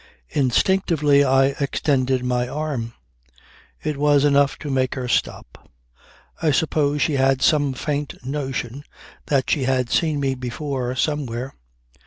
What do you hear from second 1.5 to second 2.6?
extended my